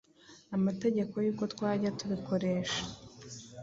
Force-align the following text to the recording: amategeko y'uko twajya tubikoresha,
amategeko 0.57 1.15
y'uko 1.25 1.43
twajya 1.53 1.95
tubikoresha, 1.99 2.81